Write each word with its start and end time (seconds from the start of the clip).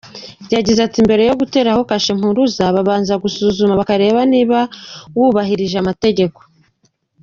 Yagize 0.55 0.79
ati 0.83 0.99
“Mbere 1.07 1.23
yo 1.29 1.35
guteraho 1.41 1.81
kashe 1.89 2.11
mpuruza 2.19 2.63
babanza 2.75 3.13
gusuzuma 3.23 3.79
bakareba 3.79 4.21
niba 4.33 4.59
wubahirije 5.17 5.77
amategeko. 5.79 6.39